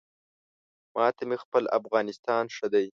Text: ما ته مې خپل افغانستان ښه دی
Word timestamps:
ما 0.95 1.05
ته 1.15 1.23
مې 1.29 1.37
خپل 1.43 1.63
افغانستان 1.79 2.43
ښه 2.55 2.67
دی 2.73 2.85